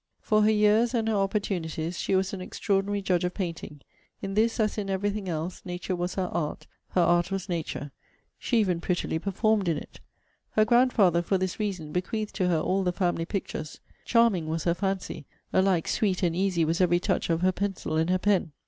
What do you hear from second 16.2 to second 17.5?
and easy was every touch of